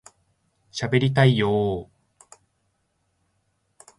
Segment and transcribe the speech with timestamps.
[0.71, 3.85] しゃべりたいよ～